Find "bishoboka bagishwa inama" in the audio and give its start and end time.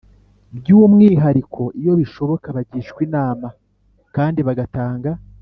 1.99-3.47